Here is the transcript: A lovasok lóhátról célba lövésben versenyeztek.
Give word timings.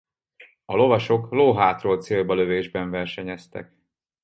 A 0.65 0.75
lovasok 0.75 1.31
lóhátról 1.31 2.01
célba 2.01 2.33
lövésben 2.33 2.89
versenyeztek. 2.89 3.75